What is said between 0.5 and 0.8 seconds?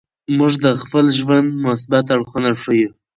د